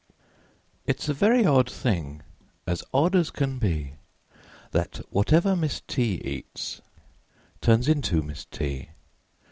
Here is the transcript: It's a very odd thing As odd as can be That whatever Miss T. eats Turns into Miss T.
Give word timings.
It's 0.87 1.09
a 1.09 1.13
very 1.13 1.45
odd 1.45 1.69
thing 1.69 2.23
As 2.65 2.83
odd 2.91 3.15
as 3.15 3.29
can 3.29 3.59
be 3.59 3.97
That 4.71 4.97
whatever 5.11 5.55
Miss 5.55 5.81
T. 5.85 6.15
eats 6.25 6.81
Turns 7.61 7.87
into 7.87 8.23
Miss 8.23 8.45
T. 8.45 8.89